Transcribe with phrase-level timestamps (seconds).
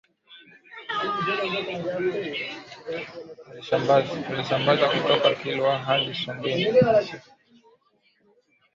[4.29, 7.05] Aliisambaza kutoka Kilwa hadi Songea